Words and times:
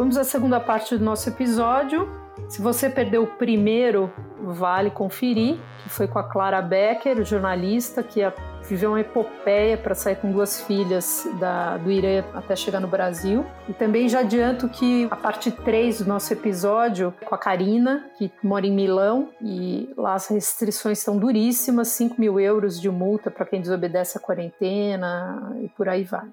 Vamos 0.00 0.16
à 0.16 0.24
segunda 0.24 0.58
parte 0.58 0.96
do 0.96 1.04
nosso 1.04 1.28
episódio. 1.28 2.08
Se 2.48 2.62
você 2.62 2.88
perdeu 2.88 3.24
o 3.24 3.26
primeiro, 3.26 4.10
vale 4.42 4.90
conferir, 4.90 5.58
que 5.82 5.90
foi 5.90 6.08
com 6.08 6.18
a 6.18 6.24
Clara 6.24 6.62
Becker, 6.62 7.22
jornalista 7.22 8.02
que 8.02 8.22
viveu 8.66 8.92
uma 8.92 9.00
epopeia 9.02 9.76
para 9.76 9.94
sair 9.94 10.16
com 10.16 10.32
duas 10.32 10.62
filhas 10.62 11.28
da, 11.38 11.76
do 11.76 11.90
Irã 11.90 12.24
até 12.32 12.56
chegar 12.56 12.80
no 12.80 12.88
Brasil. 12.88 13.44
E 13.68 13.74
também 13.74 14.08
já 14.08 14.20
adianto 14.20 14.70
que 14.70 15.06
a 15.10 15.16
parte 15.16 15.50
3 15.50 15.98
do 15.98 16.08
nosso 16.08 16.32
episódio 16.32 17.12
com 17.26 17.34
a 17.34 17.38
Karina, 17.38 18.10
que 18.16 18.32
mora 18.42 18.66
em 18.66 18.72
Milão, 18.72 19.28
e 19.38 19.92
lá 19.98 20.14
as 20.14 20.28
restrições 20.28 20.98
são 20.98 21.18
duríssimas, 21.18 21.88
5 21.88 22.18
mil 22.18 22.40
euros 22.40 22.80
de 22.80 22.88
multa 22.88 23.30
para 23.30 23.44
quem 23.44 23.60
desobedece 23.60 24.16
a 24.16 24.20
quarentena 24.20 25.58
e 25.60 25.68
por 25.68 25.90
aí 25.90 26.04
vai. 26.04 26.26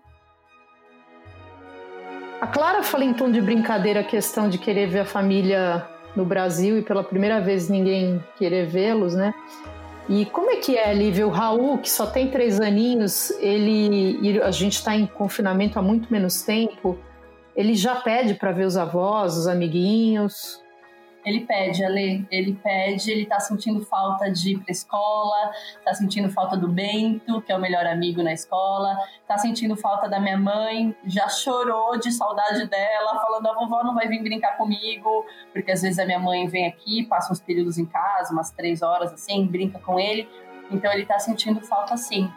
A 2.39 2.45
Clara 2.45 2.83
fala 2.83 3.03
em 3.03 3.13
tom 3.13 3.31
de 3.31 3.41
brincadeira 3.41 4.01
a 4.01 4.03
questão 4.03 4.47
de 4.47 4.59
querer 4.59 4.87
ver 4.87 4.99
a 4.99 5.05
família 5.05 5.87
no 6.15 6.23
Brasil 6.23 6.77
e 6.77 6.83
pela 6.83 7.03
primeira 7.03 7.41
vez 7.41 7.67
ninguém 7.67 8.23
querer 8.37 8.67
vê-los, 8.67 9.15
né? 9.15 9.33
E 10.07 10.23
como 10.27 10.51
é 10.51 10.57
que 10.57 10.77
é, 10.77 10.93
Lívia? 10.93 11.25
O 11.25 11.31
Raul, 11.31 11.79
que 11.79 11.89
só 11.89 12.05
tem 12.05 12.29
três 12.29 12.61
aninhos, 12.61 13.31
ele, 13.39 14.39
a 14.41 14.51
gente 14.51 14.73
está 14.73 14.95
em 14.95 15.07
confinamento 15.07 15.79
há 15.79 15.81
muito 15.81 16.11
menos 16.11 16.43
tempo, 16.43 16.97
ele 17.55 17.73
já 17.73 17.95
pede 17.95 18.35
para 18.35 18.51
ver 18.51 18.65
os 18.65 18.77
avós, 18.77 19.35
os 19.35 19.47
amiguinhos? 19.47 20.61
Ele 21.27 21.41
pede, 21.41 21.83
Ale, 21.83 22.25
ele 22.31 22.53
pede, 22.53 23.11
ele 23.11 23.25
tá 23.25 23.37
sentindo 23.37 23.83
falta 23.83 24.31
de 24.31 24.53
ir 24.53 24.59
pra 24.59 24.71
escola, 24.71 25.51
tá 25.83 25.93
sentindo 25.93 26.29
falta 26.29 26.55
do 26.55 26.69
Bento, 26.69 27.41
que 27.41 27.51
é 27.51 27.55
o 27.55 27.59
melhor 27.59 27.85
amigo 27.85 28.23
na 28.23 28.31
escola, 28.31 28.97
tá 29.27 29.37
sentindo 29.37 29.75
falta 29.75 30.07
da 30.07 30.21
minha 30.21 30.37
mãe, 30.37 30.95
já 31.05 31.27
chorou 31.27 31.99
de 31.99 32.13
saudade 32.13 32.65
dela, 32.67 33.19
falando: 33.19 33.45
a 33.45 33.53
vovó 33.53 33.83
não 33.83 33.93
vai 33.93 34.07
vir 34.07 34.23
brincar 34.23 34.55
comigo, 34.55 35.25
porque 35.51 35.69
às 35.69 35.81
vezes 35.81 35.99
a 35.99 36.05
minha 36.05 36.17
mãe 36.17 36.47
vem 36.47 36.65
aqui, 36.65 37.03
passa 37.03 37.33
uns 37.33 37.41
períodos 37.41 37.77
em 37.77 37.85
casa, 37.85 38.31
umas 38.31 38.49
três 38.51 38.81
horas 38.81 39.11
assim, 39.11 39.45
brinca 39.45 39.79
com 39.79 39.99
ele. 39.99 40.29
Então 40.71 40.89
ele 40.93 41.05
tá 41.05 41.19
sentindo 41.19 41.59
falta 41.59 41.97
sim. 41.97 42.31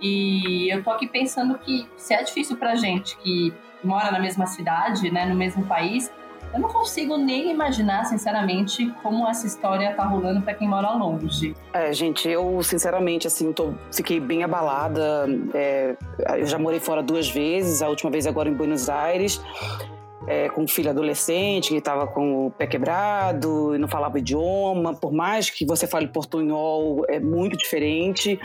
E 0.00 0.68
eu 0.68 0.82
tô 0.82 0.90
aqui 0.90 1.06
pensando 1.06 1.56
que 1.58 1.88
se 1.96 2.12
é 2.12 2.24
difícil 2.24 2.56
pra 2.56 2.74
gente 2.74 3.16
que 3.18 3.54
mora 3.84 4.10
na 4.10 4.18
mesma 4.18 4.46
cidade, 4.46 5.12
né, 5.12 5.26
no 5.26 5.36
mesmo 5.36 5.64
país, 5.66 6.12
eu 6.52 6.60
não 6.60 6.68
consigo 6.68 7.16
nem 7.16 7.50
imaginar, 7.50 8.04
sinceramente, 8.04 8.92
como 9.02 9.26
essa 9.26 9.46
história 9.46 9.94
tá 9.94 10.04
rolando 10.04 10.42
para 10.42 10.54
quem 10.54 10.68
mora 10.68 10.92
longe. 10.92 11.54
É, 11.72 11.92
gente, 11.92 12.28
eu 12.28 12.62
sinceramente, 12.62 13.26
assim, 13.26 13.52
tô, 13.52 13.72
fiquei 13.90 14.20
bem 14.20 14.44
abalada. 14.44 15.26
É, 15.54 15.96
eu 16.38 16.46
já 16.46 16.58
morei 16.58 16.78
fora 16.78 17.02
duas 17.02 17.28
vezes, 17.28 17.80
a 17.80 17.88
última 17.88 18.10
vez 18.10 18.26
agora 18.26 18.48
em 18.48 18.54
Buenos 18.54 18.90
Aires. 18.90 19.40
É, 20.26 20.48
com 20.50 20.62
um 20.62 20.68
filho 20.68 20.88
adolescente 20.88 21.70
que 21.70 21.76
estava 21.76 22.06
com 22.06 22.46
o 22.46 22.50
pé 22.50 22.64
quebrado 22.64 23.74
e 23.74 23.78
não 23.78 23.88
falava 23.88 24.18
idioma. 24.18 24.94
Por 24.94 25.12
mais 25.12 25.50
que 25.50 25.64
você 25.64 25.86
fale 25.86 26.06
portunhol, 26.06 27.04
é 27.08 27.18
muito 27.18 27.56
diferente. 27.56 28.38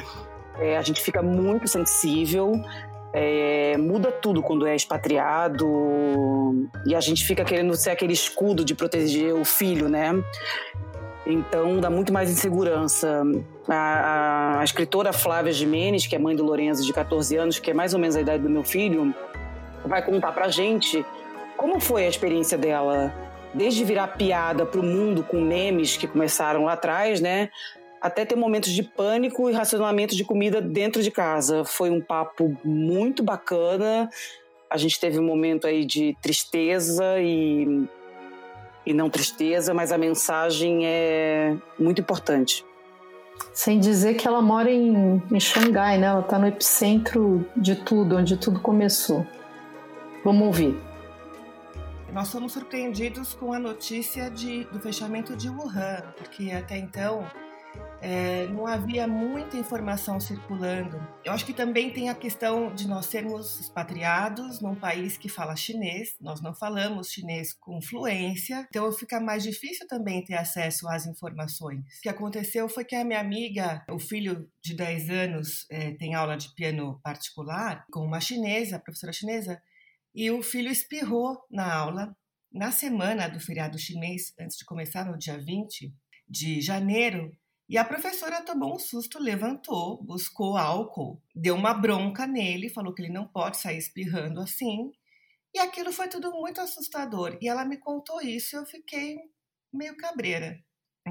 É, 0.59 0.75
a 0.75 0.81
gente 0.81 1.01
fica 1.01 1.21
muito 1.21 1.67
sensível. 1.67 2.53
É, 3.19 3.75
muda 3.77 4.11
tudo 4.11 4.43
quando 4.43 4.67
é 4.67 4.75
expatriado 4.75 6.69
e 6.85 6.93
a 6.93 6.99
gente 6.99 7.25
fica 7.25 7.43
querendo 7.43 7.75
ser 7.75 7.89
aquele 7.89 8.13
escudo 8.13 8.63
de 8.63 8.75
proteger 8.75 9.33
o 9.33 9.43
filho, 9.43 9.89
né? 9.89 10.11
Então 11.25 11.79
dá 11.79 11.89
muito 11.89 12.13
mais 12.13 12.29
insegurança. 12.29 13.23
A, 13.67 13.73
a, 13.73 14.59
a 14.59 14.63
escritora 14.63 15.11
Flávia 15.11 15.51
Jimenez, 15.51 16.05
que 16.05 16.15
é 16.15 16.19
mãe 16.19 16.35
do 16.35 16.43
Lorenzo 16.43 16.85
de 16.85 16.93
14 16.93 17.35
anos, 17.37 17.57
que 17.57 17.71
é 17.71 17.73
mais 17.73 17.95
ou 17.95 17.99
menos 17.99 18.15
a 18.15 18.21
idade 18.21 18.43
do 18.43 18.49
meu 18.51 18.63
filho, 18.63 19.11
vai 19.83 20.05
contar 20.05 20.31
pra 20.31 20.47
gente 20.47 21.03
como 21.57 21.79
foi 21.79 22.05
a 22.05 22.09
experiência 22.09 22.55
dela, 22.55 23.11
desde 23.51 23.83
virar 23.83 24.09
piada 24.09 24.63
pro 24.63 24.83
mundo 24.83 25.23
com 25.23 25.41
memes 25.41 25.97
que 25.97 26.05
começaram 26.05 26.65
lá 26.65 26.73
atrás, 26.73 27.19
né? 27.19 27.49
Até 28.01 28.25
ter 28.25 28.35
momentos 28.35 28.71
de 28.71 28.83
pânico 28.83 29.49
e 29.49 29.53
racionamento 29.53 30.15
de 30.15 30.23
comida 30.23 30.61
dentro 30.61 31.01
de 31.01 31.11
casa. 31.11 31.63
Foi 31.63 31.89
um 31.89 32.01
papo 32.01 32.55
muito 32.63 33.23
bacana. 33.23 34.09
A 34.69 34.77
gente 34.77 34.99
teve 34.99 35.19
um 35.19 35.23
momento 35.23 35.65
aí 35.67 35.85
de 35.85 36.15
tristeza 36.21 37.19
e, 37.19 37.87
e 38.85 38.93
não 38.93 39.09
tristeza, 39.09 39.73
mas 39.73 39.91
a 39.91 39.97
mensagem 39.97 40.85
é 40.85 41.55
muito 41.79 42.01
importante. 42.01 42.65
Sem 43.53 43.79
dizer 43.79 44.15
que 44.15 44.27
ela 44.27 44.41
mora 44.41 44.69
em, 44.69 45.21
em 45.31 45.39
Xangai, 45.39 45.97
né? 45.97 46.07
Ela 46.07 46.21
está 46.21 46.37
no 46.37 46.47
epicentro 46.47 47.45
de 47.55 47.75
tudo, 47.75 48.17
onde 48.17 48.37
tudo 48.37 48.59
começou. 48.59 49.25
Vamos 50.23 50.47
ouvir. 50.47 50.77
Nós 52.11 52.31
fomos 52.31 52.53
surpreendidos 52.53 53.33
com 53.33 53.53
a 53.53 53.59
notícia 53.59 54.29
de, 54.29 54.63
do 54.65 54.79
fechamento 54.79 55.35
de 55.35 55.49
Wuhan, 55.49 56.03
porque 56.17 56.51
até 56.51 56.77
então 56.77 57.23
é, 58.01 58.47
não 58.47 58.67
havia 58.67 59.07
muita 59.07 59.57
informação 59.57 60.19
circulando. 60.19 60.97
Eu 61.23 61.31
acho 61.31 61.45
que 61.45 61.53
também 61.53 61.91
tem 61.91 62.09
a 62.09 62.15
questão 62.15 62.73
de 62.73 62.87
nós 62.87 63.07
sermos 63.07 63.59
expatriados 63.59 64.61
num 64.61 64.75
país 64.75 65.17
que 65.17 65.29
fala 65.29 65.55
chinês, 65.55 66.15
nós 66.21 66.41
não 66.41 66.53
falamos 66.53 67.09
chinês 67.09 67.53
com 67.53 67.81
fluência, 67.81 68.67
então 68.69 68.91
fica 68.91 69.19
mais 69.19 69.43
difícil 69.43 69.87
também 69.87 70.23
ter 70.23 70.35
acesso 70.35 70.87
às 70.87 71.05
informações. 71.05 71.79
O 71.97 72.01
que 72.01 72.09
aconteceu 72.09 72.69
foi 72.69 72.85
que 72.85 72.95
a 72.95 73.03
minha 73.03 73.19
amiga, 73.19 73.83
o 73.89 73.99
filho 73.99 74.49
de 74.61 74.75
10 74.75 75.09
anos, 75.09 75.65
é, 75.69 75.91
tem 75.91 76.13
aula 76.13 76.37
de 76.37 76.53
piano 76.53 76.99
particular 77.03 77.85
com 77.91 78.01
uma 78.01 78.19
chinesa, 78.19 78.79
professora 78.79 79.13
chinesa, 79.13 79.61
e 80.13 80.31
o 80.31 80.41
filho 80.41 80.71
espirrou 80.71 81.37
na 81.49 81.71
aula. 81.73 82.15
Na 82.51 82.71
semana 82.71 83.27
do 83.27 83.39
feriado 83.39 83.77
chinês, 83.77 84.33
antes 84.39 84.57
de 84.57 84.65
começar 84.65 85.05
no 85.05 85.17
dia 85.17 85.37
20 85.37 85.93
de 86.27 86.61
janeiro, 86.61 87.31
e 87.69 87.77
a 87.77 87.83
professora 87.83 88.41
tomou 88.41 88.75
um 88.75 88.79
susto, 88.79 89.19
levantou, 89.19 90.01
buscou 90.01 90.55
álcool, 90.57 91.21
deu 91.35 91.53
uma 91.55 91.73
bronca 91.73 92.25
nele, 92.25 92.69
falou 92.69 92.93
que 92.93 93.01
ele 93.01 93.11
não 93.11 93.27
pode 93.27 93.57
sair 93.57 93.77
espirrando 93.77 94.39
assim. 94.39 94.91
E 95.53 95.59
aquilo 95.59 95.91
foi 95.91 96.07
tudo 96.07 96.31
muito 96.31 96.61
assustador. 96.61 97.37
E 97.41 97.47
ela 97.49 97.65
me 97.65 97.77
contou 97.77 98.21
isso 98.21 98.55
e 98.55 98.59
eu 98.59 98.65
fiquei 98.65 99.17
meio 99.73 99.97
cabreira. 99.97 100.63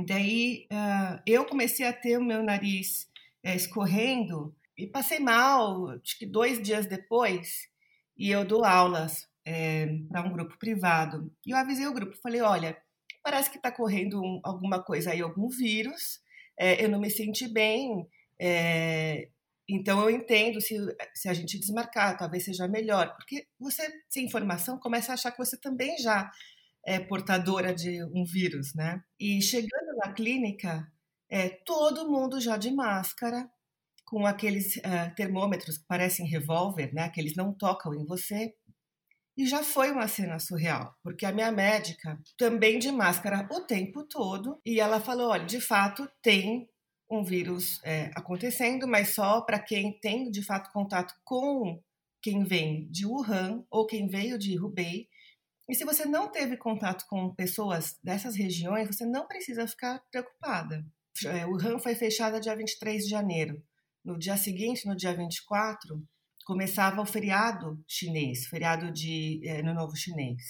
Daí 0.07 0.67
uh, 0.73 1.21
eu 1.27 1.45
comecei 1.45 1.87
a 1.87 1.93
ter 1.93 2.19
o 2.19 2.25
meu 2.25 2.43
nariz 2.43 3.09
é, 3.43 3.55
escorrendo 3.55 4.55
e 4.77 4.87
passei 4.87 5.19
mal, 5.19 5.89
acho 5.91 6.19
que 6.19 6.27
dois 6.27 6.61
dias 6.63 6.87
depois, 6.87 7.69
e 8.17 8.31
eu 8.31 8.45
dou 8.45 8.65
aulas 8.65 9.27
é, 9.45 9.87
para 10.09 10.23
um 10.23 10.33
grupo 10.33 10.59
privado. 10.59 11.33
E 11.47 11.51
eu 11.51 11.57
avisei 11.57 11.87
o 11.87 11.95
grupo, 11.95 12.17
falei, 12.17 12.41
olha, 12.41 12.77
parece 13.23 13.51
que 13.51 13.57
está 13.57 13.71
correndo 13.71 14.21
um, 14.21 14.41
alguma 14.43 14.83
coisa 14.83 15.13
aí, 15.13 15.21
algum 15.21 15.49
vírus, 15.49 16.21
é, 16.59 16.85
eu 16.85 16.89
não 16.89 17.01
me 17.01 17.11
senti 17.11 17.49
bem. 17.49 18.07
É, 18.41 19.29
então 19.69 20.01
eu 20.03 20.11
entendo 20.11 20.61
se, 20.61 20.77
se 21.15 21.29
a 21.29 21.35
gente 21.35 21.59
desmarcar, 21.59 22.17
talvez 22.17 22.45
seja 22.45 22.69
melhor, 22.69 23.15
porque 23.17 23.47
você, 23.59 23.83
sem 24.09 24.25
informação, 24.25 24.79
começa 24.79 25.13
a 25.13 25.15
achar 25.15 25.33
que 25.33 25.39
você 25.39 25.59
também 25.59 25.97
já 25.99 26.31
é 26.87 27.01
portadora 27.01 27.75
de 27.75 28.03
um 28.05 28.25
vírus, 28.25 28.73
né? 28.75 29.03
E 29.19 29.43
chegando 29.43 29.97
na 29.97 30.13
clínica, 30.13 30.87
é, 31.29 31.49
todo 31.49 32.09
mundo 32.09 32.41
já 32.41 32.57
de 32.57 32.71
máscara, 32.71 33.51
com 34.05 34.25
aqueles 34.25 34.77
uh, 34.77 35.13
termômetros 35.17 35.79
que 35.79 35.87
parecem 35.87 36.29
revólver, 36.29 36.95
né? 36.95 37.09
Que 37.11 37.21
eles 37.21 37.35
não 37.35 37.53
tocam 37.53 37.93
em 37.93 38.07
você. 38.07 38.55
E 39.37 39.47
já 39.47 39.63
foi 39.63 39.91
uma 39.91 40.09
cena 40.09 40.39
surreal, 40.39 40.95
porque 41.03 41.27
a 41.27 41.33
minha 41.33 41.53
médica 41.53 42.19
também 42.39 42.79
de 42.79 42.91
máscara 42.91 43.47
o 43.53 43.61
tempo 43.61 44.05
todo, 44.05 44.59
e 44.65 44.81
ela 44.81 45.01
falou: 45.01 45.29
olha, 45.29 45.45
de 45.45 45.61
fato 45.61 46.09
tem 46.23 46.69
um 47.11 47.23
vírus 47.23 47.81
é, 47.85 48.11
acontecendo, 48.15 48.89
mas 48.89 49.15
só 49.15 49.41
para 49.43 49.59
quem 49.59 49.99
tem 50.01 50.31
de 50.31 50.43
fato 50.43 50.73
contato 50.73 51.15
com 51.25 51.81
quem 52.23 52.45
vem 52.45 52.89
de 52.91 53.07
Wuhan 53.07 53.65
ou 53.71 53.87
quem 53.87 54.09
veio 54.09 54.39
de 54.39 54.59
Hubei. 54.59 55.09
E 55.69 55.75
se 55.75 55.85
você 55.85 56.05
não 56.05 56.31
teve 56.31 56.57
contato 56.57 57.05
com 57.09 57.35
pessoas 57.35 57.99
dessas 58.03 58.37
regiões, 58.37 58.87
você 58.89 59.05
não 59.05 59.27
precisa 59.27 59.67
ficar 59.67 60.03
preocupada. 60.11 60.85
É, 61.25 61.47
Wuhan 61.47 61.79
foi 61.79 61.95
fechada 61.95 62.41
dia 62.41 62.57
23 62.57 63.05
de 63.05 63.11
janeiro. 63.11 63.63
No 64.05 64.19
dia 64.19 64.37
seguinte, 64.37 64.87
no 64.87 64.97
dia 64.97 65.15
24, 65.15 66.03
começava 66.47 67.03
o 67.03 67.07
feriado 67.07 67.83
chinês, 67.89 68.47
feriado 68.47 68.93
de 68.93 69.41
é, 69.45 69.63
no 69.63 69.75
Novo 69.75 69.97
Chinês. 69.97 70.41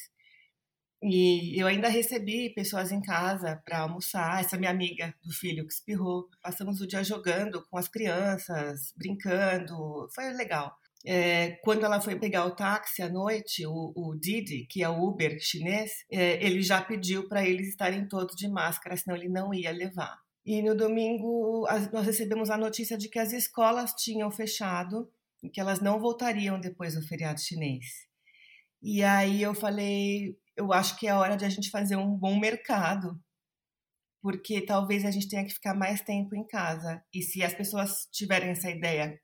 E 1.02 1.58
eu 1.60 1.66
ainda 1.66 1.88
recebi 1.88 2.50
pessoas 2.54 2.92
em 2.92 3.00
casa 3.00 3.60
para 3.64 3.80
almoçar. 3.80 4.40
Essa 4.40 4.58
minha 4.58 4.70
amiga 4.70 5.14
do 5.24 5.32
filho 5.32 5.66
que 5.66 5.72
espirrou. 5.72 6.28
Passamos 6.42 6.80
o 6.80 6.86
dia 6.86 7.02
jogando 7.02 7.64
com 7.68 7.78
as 7.78 7.88
crianças, 7.88 8.92
brincando. 8.96 9.74
Foi 10.14 10.30
legal. 10.34 10.74
É, 11.04 11.52
quando 11.62 11.84
ela 11.84 12.00
foi 12.00 12.18
pegar 12.18 12.44
o 12.44 12.54
táxi 12.54 13.00
à 13.00 13.08
noite, 13.08 13.66
o, 13.66 13.92
o 13.94 14.14
Didi, 14.18 14.66
que 14.68 14.82
é 14.82 14.88
o 14.88 15.02
Uber 15.02 15.38
chinês, 15.40 16.04
é, 16.10 16.44
ele 16.44 16.62
já 16.62 16.82
pediu 16.82 17.28
para 17.28 17.46
eles 17.46 17.68
estarem 17.68 18.08
todos 18.08 18.34
de 18.34 18.48
máscara, 18.48 18.96
senão 18.96 19.16
ele 19.16 19.28
não 19.28 19.54
ia 19.54 19.70
levar. 19.70 20.18
E 20.44 20.62
no 20.62 20.76
domingo 20.76 21.66
nós 21.92 22.06
recebemos 22.06 22.50
a 22.50 22.56
notícia 22.56 22.98
de 22.98 23.08
que 23.08 23.18
as 23.18 23.32
escolas 23.32 23.92
tinham 23.94 24.30
fechado 24.30 25.08
que 25.52 25.60
elas 25.60 25.80
não 25.80 26.00
voltariam 26.00 26.60
depois 26.60 26.94
do 26.94 27.06
feriado 27.06 27.40
chinês. 27.40 27.84
E 28.82 29.02
aí 29.02 29.42
eu 29.42 29.54
falei, 29.54 30.36
eu 30.56 30.72
acho 30.72 30.98
que 30.98 31.06
é 31.06 31.14
hora 31.14 31.36
de 31.36 31.44
a 31.44 31.48
gente 31.48 31.70
fazer 31.70 31.96
um 31.96 32.16
bom 32.16 32.38
mercado, 32.38 33.20
porque 34.22 34.64
talvez 34.64 35.04
a 35.04 35.10
gente 35.10 35.28
tenha 35.28 35.44
que 35.44 35.54
ficar 35.54 35.74
mais 35.74 36.00
tempo 36.00 36.34
em 36.34 36.46
casa. 36.46 37.02
E 37.12 37.22
se 37.22 37.42
as 37.42 37.54
pessoas 37.54 38.08
tiverem 38.12 38.50
essa 38.50 38.70
ideia 38.70 39.20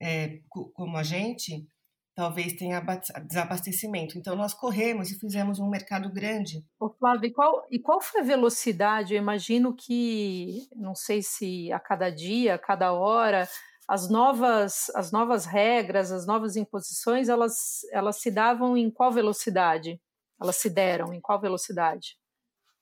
é, 0.00 0.40
como 0.74 0.96
a 0.96 1.02
gente, 1.02 1.66
talvez 2.14 2.54
tenha 2.54 2.80
desabastecimento. 3.26 4.18
Então, 4.18 4.36
nós 4.36 4.52
corremos 4.52 5.10
e 5.10 5.18
fizemos 5.18 5.58
um 5.58 5.70
mercado 5.70 6.12
grande. 6.12 6.64
Ô, 6.78 6.90
Flávio, 6.90 7.28
e 7.28 7.32
qual, 7.32 7.66
e 7.70 7.78
qual 7.78 8.00
foi 8.00 8.20
a 8.20 8.24
velocidade? 8.24 9.14
Eu 9.14 9.22
imagino 9.22 9.74
que, 9.74 10.68
não 10.76 10.94
sei 10.94 11.22
se 11.22 11.72
a 11.72 11.80
cada 11.80 12.10
dia, 12.10 12.54
a 12.54 12.58
cada 12.58 12.92
hora, 12.92 13.48
as 13.92 14.08
novas, 14.08 14.88
as 14.94 15.12
novas 15.12 15.44
regras, 15.44 16.10
as 16.10 16.26
novas 16.26 16.56
imposições, 16.56 17.28
elas, 17.28 17.82
elas 17.92 18.22
se 18.22 18.30
davam 18.30 18.74
em 18.74 18.90
qual 18.90 19.12
velocidade? 19.12 20.00
Elas 20.40 20.56
se 20.56 20.70
deram 20.70 21.12
em 21.12 21.20
qual 21.20 21.38
velocidade? 21.38 22.16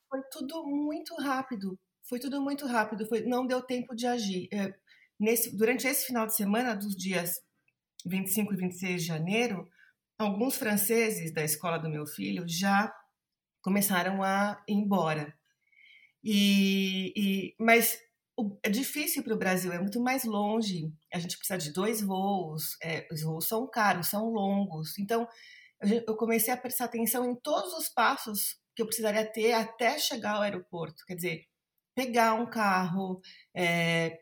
Foi 0.08 0.22
tudo 0.30 0.64
muito 0.64 1.16
rápido. 1.16 1.76
Foi 2.08 2.20
tudo 2.20 2.40
muito 2.40 2.64
rápido. 2.64 3.04
Foi, 3.08 3.22
não 3.22 3.44
deu 3.44 3.60
tempo 3.60 3.92
de 3.92 4.06
agir. 4.06 4.48
É, 4.52 4.72
nesse, 5.18 5.56
durante 5.56 5.84
esse 5.84 6.06
final 6.06 6.28
de 6.28 6.36
semana, 6.36 6.76
dos 6.76 6.94
dias 6.94 7.40
25 8.06 8.54
e 8.54 8.56
26 8.56 9.02
de 9.02 9.08
janeiro, 9.08 9.68
alguns 10.16 10.54
franceses 10.54 11.34
da 11.34 11.42
escola 11.42 11.80
do 11.80 11.90
meu 11.90 12.06
filho 12.06 12.44
já 12.46 12.94
começaram 13.60 14.22
a 14.22 14.62
ir 14.68 14.74
embora. 14.74 15.36
E, 16.22 17.12
e 17.16 17.56
mas 17.58 17.98
é 18.62 18.70
difícil 18.70 19.22
para 19.22 19.34
o 19.34 19.38
Brasil, 19.38 19.72
é 19.72 19.78
muito 19.78 20.00
mais 20.00 20.25
longe. 20.25 20.92
A 21.12 21.19
gente 21.19 21.37
precisa 21.37 21.58
de 21.58 21.72
dois 21.72 22.00
voos, 22.00 22.76
é, 22.82 23.06
os 23.10 23.22
voos 23.22 23.46
são 23.46 23.69
caros, 23.69 24.08
são 24.08 24.31
longos. 24.31 24.98
Então, 24.98 25.26
eu 26.06 26.16
comecei 26.16 26.52
a 26.52 26.56
prestar 26.56 26.84
atenção 26.87 27.25
em 27.25 27.34
todos 27.34 27.72
os 27.72 27.88
passos 27.88 28.58
que 28.75 28.82
eu 28.82 28.87
precisaria 28.87 29.25
ter 29.25 29.52
até 29.52 29.98
chegar 29.98 30.37
ao 30.37 30.42
aeroporto. 30.42 31.04
Quer 31.06 31.14
dizer, 31.14 31.44
pegar 31.94 32.34
um 32.34 32.48
carro, 32.48 33.20
é, 33.54 34.19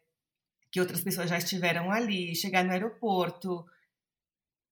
que 0.71 0.81
outras 0.81 1.03
pessoas 1.03 1.31
já 1.31 1.39
estiveram 1.39 1.91
ali, 1.91 2.35
chegar 2.35 2.65
no 2.65 2.73
aeroporto, 2.73 3.65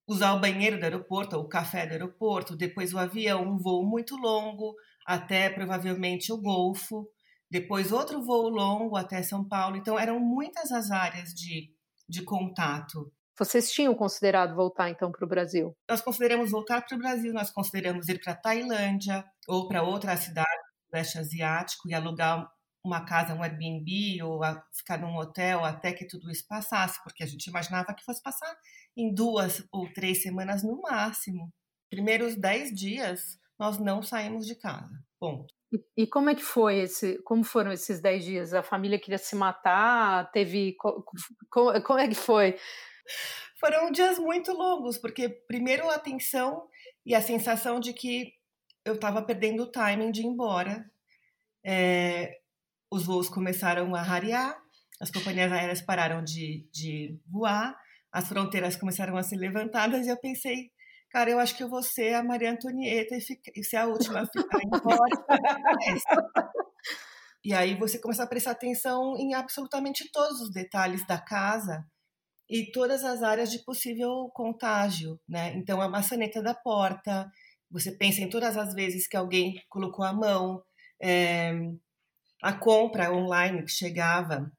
usar 0.08 0.34
o 0.34 0.40
banheiro 0.40 0.78
do 0.78 0.84
aeroporto, 0.84 1.36
ou 1.36 1.44
o 1.44 1.48
café 1.48 1.86
do 1.86 1.92
aeroporto, 1.92 2.56
depois 2.56 2.92
o 2.92 2.98
avião, 2.98 3.42
um 3.42 3.58
voo 3.58 3.84
muito 3.84 4.16
longo 4.16 4.74
até 5.06 5.48
provavelmente 5.50 6.32
o 6.32 6.40
Golfo, 6.40 7.08
depois 7.50 7.92
outro 7.92 8.22
voo 8.22 8.48
longo 8.48 8.96
até 8.96 9.22
São 9.22 9.46
Paulo. 9.46 9.76
Então 9.76 9.98
eram 9.98 10.18
muitas 10.18 10.72
as 10.72 10.90
áreas 10.90 11.30
de, 11.30 11.70
de 12.08 12.22
contato. 12.22 13.12
Vocês 13.38 13.70
tinham 13.70 13.94
considerado 13.94 14.54
voltar 14.54 14.88
então 14.88 15.12
para 15.12 15.24
o 15.24 15.28
Brasil? 15.28 15.76
Nós 15.88 16.00
consideramos 16.00 16.50
voltar 16.50 16.82
para 16.82 16.96
o 16.96 16.98
Brasil, 16.98 17.32
nós 17.34 17.50
consideramos 17.50 18.08
ir 18.08 18.20
para 18.20 18.34
Tailândia 18.34 19.24
ou 19.46 19.68
para 19.68 19.82
outra 19.82 20.16
cidade 20.16 20.48
do 20.48 20.96
leste 20.96 21.18
asiático 21.18 21.88
e 21.88 21.94
alugar 21.94 22.50
uma 22.82 23.04
casa, 23.04 23.34
um 23.34 23.42
Airbnb 23.42 24.22
ou 24.22 24.40
ficar 24.72 24.98
num 24.98 25.16
hotel 25.16 25.64
até 25.64 25.92
que 25.92 26.06
tudo 26.06 26.30
isso 26.30 26.46
passasse, 26.48 27.02
porque 27.02 27.24
a 27.24 27.26
gente 27.26 27.48
imaginava 27.48 27.92
que 27.92 28.04
fosse 28.04 28.22
passar 28.22 28.56
em 28.96 29.12
duas 29.12 29.66
ou 29.72 29.92
três 29.92 30.22
semanas 30.22 30.62
no 30.62 30.80
máximo. 30.80 31.52
Primeiros 31.90 32.36
dez 32.36 32.72
dias 32.72 33.38
nós 33.58 33.78
não 33.78 34.02
saímos 34.02 34.46
de 34.46 34.54
casa. 34.54 35.02
Ponto. 35.18 35.55
E, 35.96 36.06
como 36.06 36.30
é 36.30 36.34
que 36.34 36.42
foi 36.42 36.78
esse? 36.78 37.20
Como 37.22 37.42
foram 37.42 37.72
esses 37.72 38.00
dez 38.00 38.24
dias? 38.24 38.54
A 38.54 38.62
família 38.62 38.98
queria 38.98 39.18
se 39.18 39.34
matar? 39.34 40.30
Teve? 40.30 40.74
Como, 41.50 41.82
como 41.82 41.98
é 41.98 42.08
que 42.08 42.14
foi? 42.14 42.56
Foram 43.58 43.90
dias 43.90 44.18
muito 44.18 44.52
longos, 44.52 44.98
porque 44.98 45.28
primeiro 45.28 45.88
a 45.90 45.98
tensão 45.98 46.68
e 47.04 47.14
a 47.14 47.22
sensação 47.22 47.80
de 47.80 47.92
que 47.92 48.32
eu 48.84 48.94
estava 48.94 49.22
perdendo 49.22 49.64
o 49.64 49.70
timing 49.70 50.12
de 50.12 50.22
ir 50.22 50.26
embora. 50.26 50.88
É, 51.64 52.38
os 52.90 53.04
voos 53.04 53.28
começaram 53.28 53.94
a 53.94 54.02
rarear, 54.02 54.56
as 55.00 55.10
companhias 55.10 55.50
aéreas 55.50 55.82
pararam 55.82 56.22
de, 56.22 56.68
de 56.72 57.18
voar, 57.26 57.76
as 58.12 58.28
fronteiras 58.28 58.76
começaram 58.76 59.16
a 59.16 59.22
ser 59.22 59.36
levantadas 59.36 60.06
e 60.06 60.10
eu 60.10 60.16
pensei, 60.16 60.70
cara, 61.16 61.30
eu 61.30 61.38
acho 61.38 61.56
que 61.56 61.62
eu 61.62 61.68
vou 61.70 61.82
ser 61.82 62.12
a 62.12 62.22
Maria 62.22 62.52
Antonieta 62.52 63.16
e, 63.16 63.22
fica, 63.22 63.50
e 63.56 63.64
ser 63.64 63.78
a 63.78 63.86
última 63.86 64.20
a 64.20 64.26
ficar 64.26 64.60
embora. 64.62 65.26
e 67.42 67.54
aí 67.54 67.74
você 67.74 67.98
começa 67.98 68.22
a 68.22 68.26
prestar 68.26 68.50
atenção 68.50 69.16
em 69.16 69.32
absolutamente 69.32 70.12
todos 70.12 70.42
os 70.42 70.50
detalhes 70.50 71.06
da 71.06 71.16
casa 71.16 71.82
e 72.50 72.70
todas 72.70 73.02
as 73.02 73.22
áreas 73.22 73.50
de 73.50 73.64
possível 73.64 74.30
contágio, 74.34 75.18
né? 75.26 75.54
Então 75.56 75.80
a 75.80 75.88
maçaneta 75.88 76.42
da 76.42 76.52
porta, 76.52 77.26
você 77.70 77.92
pensa 77.92 78.20
em 78.20 78.28
todas 78.28 78.54
as 78.58 78.74
vezes 78.74 79.08
que 79.08 79.16
alguém 79.16 79.54
colocou 79.70 80.04
a 80.04 80.12
mão, 80.12 80.62
é, 81.02 81.50
a 82.42 82.52
compra 82.52 83.10
online 83.10 83.62
que 83.62 83.70
chegava, 83.70 84.52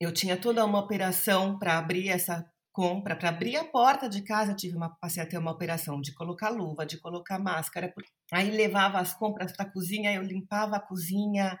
eu 0.00 0.12
tinha 0.12 0.36
toda 0.36 0.64
uma 0.64 0.80
operação 0.80 1.56
para 1.56 1.78
abrir 1.78 2.08
essa 2.08 2.44
compra, 2.74 3.14
para 3.14 3.28
abrir 3.28 3.56
a 3.56 3.64
porta 3.64 4.08
de 4.08 4.20
casa, 4.22 4.50
eu 4.50 4.56
tive 4.56 4.76
uma, 4.76 4.90
passei 4.96 5.22
a 5.22 5.38
uma 5.38 5.52
operação 5.52 6.00
de 6.00 6.12
colocar 6.12 6.50
luva, 6.50 6.84
de 6.84 7.00
colocar 7.00 7.38
máscara, 7.38 7.94
aí 8.32 8.50
levava 8.50 8.98
as 8.98 9.14
compras 9.14 9.52
para 9.52 9.64
a 9.64 9.70
cozinha, 9.70 10.12
eu 10.12 10.22
limpava 10.22 10.76
a 10.76 10.80
cozinha, 10.80 11.56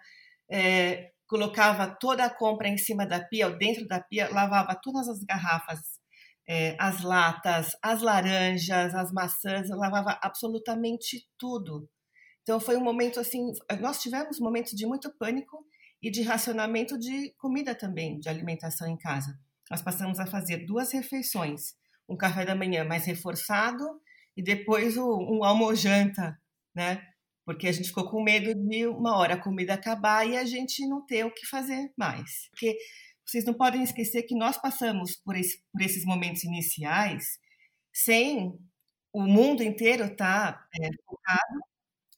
é, 0.50 1.12
colocava 1.28 1.86
toda 2.00 2.24
a 2.24 2.30
compra 2.30 2.68
em 2.68 2.76
cima 2.76 3.06
da 3.06 3.20
pia, 3.20 3.46
ou 3.46 3.56
dentro 3.56 3.86
da 3.86 4.00
pia, 4.00 4.28
lavava 4.28 4.74
todas 4.82 5.08
as 5.08 5.20
garrafas, 5.20 5.78
é, 6.48 6.76
as 6.80 7.02
latas, 7.02 7.76
as 7.80 8.02
laranjas, 8.02 8.92
as 8.92 9.12
maçãs, 9.12 9.70
eu 9.70 9.76
lavava 9.76 10.18
absolutamente 10.20 11.24
tudo. 11.38 11.88
Então 12.42 12.58
foi 12.58 12.76
um 12.76 12.82
momento 12.82 13.20
assim, 13.20 13.52
nós 13.80 14.02
tivemos 14.02 14.40
momentos 14.40 14.72
de 14.72 14.84
muito 14.84 15.16
pânico 15.16 15.64
e 16.02 16.10
de 16.10 16.22
racionamento 16.22 16.98
de 16.98 17.32
comida 17.38 17.72
também, 17.72 18.18
de 18.18 18.28
alimentação 18.28 18.88
em 18.88 18.98
casa. 18.98 19.38
Nós 19.70 19.82
passamos 19.82 20.18
a 20.18 20.26
fazer 20.26 20.66
duas 20.66 20.92
refeições, 20.92 21.74
um 22.08 22.16
café 22.16 22.44
da 22.44 22.54
manhã 22.54 22.84
mais 22.84 23.04
reforçado 23.06 23.84
e 24.36 24.42
depois 24.42 24.96
um 24.96 25.44
almojanta, 25.44 26.38
né? 26.74 27.06
Porque 27.44 27.68
a 27.68 27.72
gente 27.72 27.88
ficou 27.88 28.08
com 28.10 28.22
medo 28.22 28.54
de 28.54 28.86
uma 28.86 29.16
hora 29.16 29.34
a 29.34 29.40
comida 29.40 29.74
acabar 29.74 30.26
e 30.26 30.36
a 30.36 30.44
gente 30.44 30.86
não 30.86 31.04
ter 31.04 31.24
o 31.24 31.32
que 31.32 31.46
fazer 31.46 31.92
mais. 31.96 32.48
Porque 32.50 32.76
vocês 33.24 33.44
não 33.44 33.54
podem 33.54 33.82
esquecer 33.82 34.22
que 34.22 34.36
nós 34.36 34.56
passamos 34.56 35.16
por, 35.16 35.36
esse, 35.36 35.62
por 35.72 35.82
esses 35.82 36.04
momentos 36.04 36.44
iniciais 36.44 37.38
sem 37.92 38.58
o 39.12 39.22
mundo 39.22 39.62
inteiro 39.62 40.04
estar 40.04 40.52
tá, 40.52 40.68
é, 40.80 40.90
focado 41.06 41.60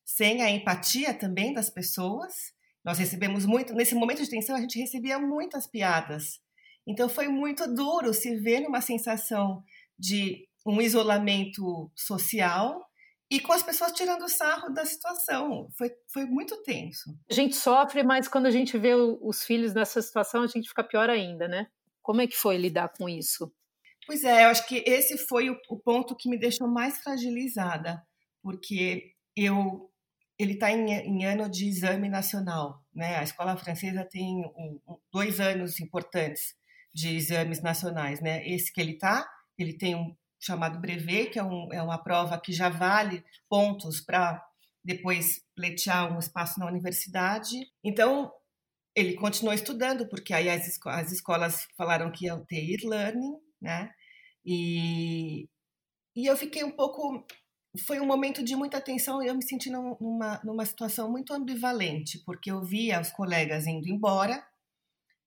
sem 0.04 0.42
a 0.42 0.50
empatia 0.50 1.12
também 1.12 1.52
das 1.52 1.68
pessoas. 1.68 2.54
Nós 2.84 2.98
recebemos 2.98 3.44
muito, 3.44 3.74
nesse 3.74 3.94
momento 3.94 4.22
de 4.22 4.30
tensão, 4.30 4.56
a 4.56 4.60
gente 4.60 4.78
recebia 4.78 5.18
muitas 5.18 5.66
piadas. 5.66 6.40
Então 6.86 7.08
foi 7.08 7.28
muito 7.28 7.66
duro 7.72 8.14
se 8.14 8.36
ver 8.36 8.60
numa 8.60 8.80
sensação 8.80 9.62
de 9.98 10.46
um 10.64 10.80
isolamento 10.80 11.90
social 11.94 12.84
e 13.30 13.40
com 13.40 13.52
as 13.52 13.62
pessoas 13.62 13.92
tirando 13.92 14.28
sarro 14.28 14.72
da 14.72 14.84
situação. 14.84 15.68
Foi, 15.76 15.90
foi 16.12 16.24
muito 16.26 16.62
tenso. 16.62 17.16
A 17.28 17.34
gente 17.34 17.56
sofre, 17.56 18.02
mas 18.02 18.28
quando 18.28 18.46
a 18.46 18.50
gente 18.50 18.78
vê 18.78 18.94
os 18.94 19.42
filhos 19.42 19.74
nessa 19.74 20.00
situação, 20.00 20.42
a 20.42 20.46
gente 20.46 20.68
fica 20.68 20.84
pior 20.84 21.10
ainda, 21.10 21.48
né? 21.48 21.66
Como 22.02 22.20
é 22.20 22.26
que 22.26 22.36
foi 22.36 22.56
lidar 22.56 22.92
com 22.96 23.08
isso? 23.08 23.52
Pois 24.06 24.22
é, 24.22 24.44
eu 24.44 24.48
acho 24.48 24.66
que 24.68 24.84
esse 24.86 25.18
foi 25.18 25.50
o, 25.50 25.58
o 25.68 25.76
ponto 25.76 26.14
que 26.14 26.28
me 26.28 26.38
deixou 26.38 26.68
mais 26.68 26.98
fragilizada, 26.98 28.00
porque 28.42 29.12
eu 29.34 29.90
ele 30.38 30.52
está 30.52 30.70
em, 30.70 30.90
em, 30.90 31.24
ano 31.24 31.48
de 31.48 31.66
exame 31.66 32.10
nacional. 32.10 32.84
Né? 32.94 33.16
A 33.16 33.22
escola 33.22 33.56
francesa 33.56 34.04
tem 34.04 34.44
um, 34.44 34.78
dois 35.10 35.40
anos 35.40 35.80
importantes 35.80 36.54
de 36.96 37.14
exames 37.14 37.60
nacionais. 37.60 38.22
Né? 38.22 38.42
Esse 38.48 38.72
que 38.72 38.80
ele 38.80 38.92
está, 38.92 39.28
ele 39.58 39.76
tem 39.76 39.94
um 39.94 40.16
chamado 40.40 40.80
brevet, 40.80 41.30
que 41.30 41.38
é, 41.38 41.44
um, 41.44 41.70
é 41.70 41.82
uma 41.82 42.02
prova 42.02 42.40
que 42.40 42.52
já 42.52 42.70
vale 42.70 43.22
pontos 43.50 44.00
para 44.00 44.42
depois 44.82 45.42
pleitear 45.54 46.10
um 46.10 46.18
espaço 46.18 46.58
na 46.58 46.66
universidade. 46.66 47.54
Então, 47.84 48.32
ele 48.94 49.14
continuou 49.14 49.52
estudando, 49.52 50.08
porque 50.08 50.32
aí 50.32 50.48
as, 50.48 50.66
esco 50.66 50.88
as 50.88 51.12
escolas 51.12 51.66
falaram 51.76 52.10
que 52.10 52.26
iam 52.26 52.42
ter 52.46 52.64
e-learning, 52.64 53.34
né? 53.60 53.90
E, 54.42 55.48
e 56.16 56.24
eu 56.26 56.36
fiquei 56.36 56.64
um 56.64 56.70
pouco 56.70 57.26
foi 57.84 58.00
um 58.00 58.06
momento 58.06 58.42
de 58.42 58.56
muita 58.56 58.80
tensão 58.80 59.22
e 59.22 59.26
eu 59.26 59.34
me 59.34 59.42
senti 59.42 59.68
numa, 59.68 60.40
numa 60.42 60.64
situação 60.64 61.10
muito 61.10 61.34
ambivalente, 61.34 62.22
porque 62.24 62.50
eu 62.50 62.62
via 62.62 62.98
os 63.02 63.10
colegas 63.10 63.66
indo 63.66 63.86
embora, 63.86 64.42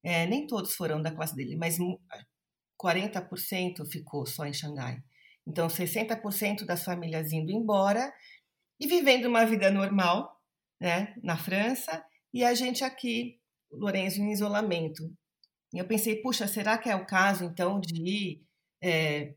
é, 0.04 0.26
nem 0.26 0.48
todos 0.48 0.76
foram 0.76 1.02
da 1.02 1.12
classe 1.12 1.36
dele, 1.36 1.56
mas 1.56 1.78
40% 2.82 3.86
ficou 3.90 4.26
só 4.26 4.46
em 4.46 4.54
Xangai. 4.54 4.98
Então, 5.48 5.68
60% 5.68 6.66
das 6.66 6.84
famílias 6.84 7.32
indo 7.34 7.52
embora 7.52 8.14
e 8.80 8.88
vivendo 8.88 9.26
uma 9.26 9.46
vida 9.46 9.70
normal 9.72 10.40
né, 10.80 11.14
na 11.24 11.36
França, 11.38 12.04
e 12.34 12.44
a 12.44 12.54
gente 12.54 12.84
aqui, 12.84 13.40
Lourenço, 13.72 14.22
em 14.22 14.32
isolamento. 14.32 15.04
E 15.74 15.78
eu 15.78 15.86
pensei, 15.86 16.22
puxa, 16.22 16.48
será 16.48 16.78
que 16.78 16.90
é 16.90 16.96
o 16.96 17.06
caso, 17.06 17.44
então, 17.44 17.80
de 17.80 18.02
ir 18.02 18.44
é, 18.82 19.34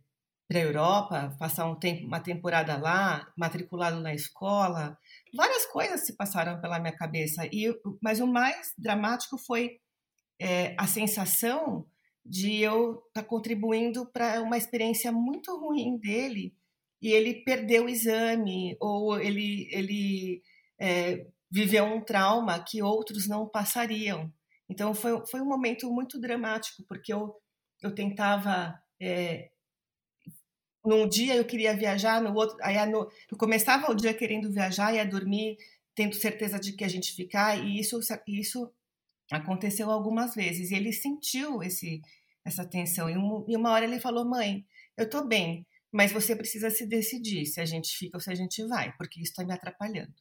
para 0.49 0.59
a 0.59 0.62
Europa, 0.62 1.37
passar 1.38 1.66
um 1.66 1.75
tempo, 1.75 2.07
uma 2.07 2.21
temporada 2.21 2.76
lá, 2.76 3.33
matriculado 3.37 4.00
na 4.00 4.14
escola. 4.14 4.99
Várias 5.35 5.66
coisas 5.66 6.04
se 6.04 6.16
passaram 6.16 6.61
pela 6.61 6.78
minha 6.78 6.95
cabeça. 6.95 7.47
E, 7.47 7.75
mas 8.02 8.21
o 8.21 8.26
mais 8.26 8.73
dramático 8.76 9.38
foi 9.38 9.81
é, 10.41 10.75
a 10.79 10.87
sensação 10.87 11.87
de 12.25 12.61
eu 12.61 13.03
estar 13.09 13.23
tá 13.23 13.25
contribuindo 13.25 14.07
para 14.07 14.41
uma 14.41 14.57
experiência 14.57 15.11
muito 15.11 15.57
ruim 15.59 15.99
dele 15.99 16.55
e 17.01 17.11
ele 17.11 17.43
perdeu 17.43 17.87
o 17.87 17.89
exame 17.89 18.77
ou 18.81 19.19
ele, 19.19 19.69
ele 19.73 20.43
é, 20.81 21.27
viveu 21.51 21.85
um 21.85 22.01
trauma 22.01 22.62
que 22.62 22.83
outros 22.83 23.29
não 23.29 23.49
passariam. 23.49 24.33
Então 24.69 24.95
foi, 24.95 25.27
foi 25.27 25.41
um 25.41 25.49
momento 25.49 25.91
muito 25.93 26.21
dramático, 26.21 26.85
porque 26.87 27.12
eu, 27.12 27.35
eu 27.83 27.93
tentava 27.93 28.81
é, 29.01 29.51
num 30.85 31.09
dia 31.09 31.37
eu 31.37 31.45
queria 31.45 31.77
viajar, 31.77 32.21
no 32.21 32.35
outro, 32.35 32.57
aí 32.61 32.85
no, 32.87 33.09
eu 33.31 33.37
começava 33.37 33.91
o 33.91 33.95
dia 33.95 34.12
querendo 34.12 34.51
viajar, 34.51 34.95
ia 34.95 35.05
dormir 35.05 35.57
tendo 35.95 36.15
certeza 36.15 36.59
de 36.59 36.73
que 36.73 36.85
a 36.85 36.89
gente 36.89 37.12
ficar, 37.12 37.57
e 37.57 37.79
isso, 37.79 38.01
isso 38.27 38.73
aconteceu 39.33 39.91
algumas 39.91 40.35
vezes. 40.35 40.71
E 40.71 40.75
ele 40.75 40.93
sentiu 40.93 41.62
esse, 41.62 42.01
essa 42.45 42.65
tensão. 42.65 43.09
E, 43.09 43.17
um, 43.17 43.45
e 43.49 43.57
uma 43.57 43.71
hora 43.71 43.85
ele 43.85 44.01
falou: 44.01 44.29
Mãe, 44.29 44.65
eu 44.97 45.09
tô 45.09 45.27
bem, 45.27 45.67
mas 45.93 46.12
você 46.12 46.37
precisa 46.37 46.71
se 46.71 46.87
decidir 46.87 47.47
se 47.47 47.61
a 47.61 47.65
gente 47.65 47.97
fica 47.97 48.17
ou 48.17 48.21
se 48.21 48.31
a 48.31 48.35
gente 48.35 48.65
vai, 48.67 48.93
porque 48.97 49.21
isso 49.21 49.33
está 49.33 49.45
me 49.45 49.53
atrapalhando. 49.53 50.15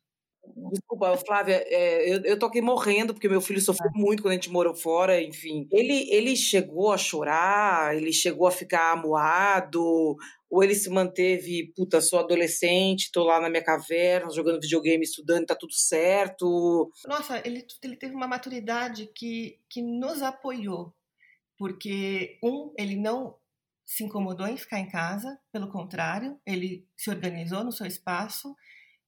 Desculpa, 0.71 1.15
Flávia, 1.17 1.63
é, 1.67 2.13
eu, 2.13 2.21
eu 2.23 2.39
tô 2.39 2.47
aqui 2.47 2.61
morrendo 2.61 3.13
porque 3.13 3.29
meu 3.29 3.41
filho 3.41 3.61
sofreu 3.61 3.91
muito 3.93 4.21
quando 4.21 4.31
a 4.31 4.35
gente 4.35 4.49
morou 4.49 4.73
fora, 4.73 5.21
enfim. 5.21 5.67
Ele, 5.71 6.09
ele 6.11 6.35
chegou 6.35 6.91
a 6.91 6.97
chorar, 6.97 7.95
ele 7.95 8.11
chegou 8.11 8.47
a 8.47 8.51
ficar 8.51 8.91
amuado, 8.91 10.17
ou 10.49 10.63
ele 10.63 10.75
se 10.75 10.89
manteve, 10.89 11.71
puta, 11.75 12.01
sou 12.01 12.19
adolescente, 12.19 13.11
tô 13.11 13.23
lá 13.23 13.39
na 13.39 13.49
minha 13.49 13.63
caverna, 13.63 14.31
jogando 14.31 14.59
videogame, 14.59 15.03
estudando, 15.03 15.45
tá 15.45 15.55
tudo 15.55 15.73
certo. 15.73 16.91
Nossa, 17.07 17.41
ele, 17.45 17.65
ele 17.81 17.95
teve 17.95 18.13
uma 18.15 18.27
maturidade 18.27 19.09
que, 19.15 19.59
que 19.69 19.81
nos 19.81 20.21
apoiou, 20.21 20.93
porque, 21.57 22.37
um, 22.43 22.73
ele 22.77 22.95
não 22.95 23.37
se 23.85 24.03
incomodou 24.03 24.47
em 24.47 24.57
ficar 24.57 24.79
em 24.79 24.89
casa, 24.89 25.39
pelo 25.51 25.69
contrário, 25.69 26.39
ele 26.45 26.87
se 26.95 27.09
organizou 27.09 27.63
no 27.63 27.71
seu 27.71 27.85
espaço, 27.85 28.55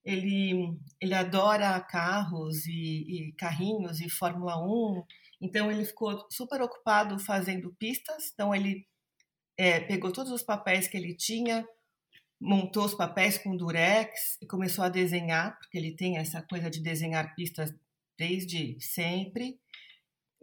ele, 0.03 0.77
ele 0.99 1.13
adora 1.13 1.79
carros 1.81 2.65
e, 2.65 3.29
e, 3.29 3.33
carrinhos 3.33 4.01
e 4.01 4.09
Fórmula 4.09 4.57
1, 4.57 5.03
então 5.41 5.71
ele 5.71 5.85
ficou 5.85 6.25
super 6.29 6.61
ocupado 6.61 7.17
fazendo 7.19 7.73
pistas, 7.79 8.31
então 8.33 8.53
ele 8.53 8.85
é, 9.57 9.79
pegou 9.79 10.11
todos 10.11 10.31
os 10.31 10.43
papéis 10.43 10.87
que 10.87 10.97
ele 10.97 11.15
tinha, 11.15 11.65
montou 12.39 12.85
os 12.85 12.93
papéis 12.93 13.37
com 13.37 13.55
durex 13.55 14.37
e 14.41 14.45
começou 14.45 14.83
a 14.83 14.89
desenhar, 14.89 15.57
porque 15.57 15.77
ele 15.77 15.95
tem 15.95 16.17
essa 16.17 16.41
coisa 16.41 16.69
de 16.69 16.81
desenhar 16.81 17.33
pistas 17.35 17.73
desde 18.17 18.77
sempre. 18.81 19.59